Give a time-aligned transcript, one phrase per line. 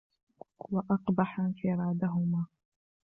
[0.59, 2.45] وَأَقْبَحَ انْفِرَادَهُمَا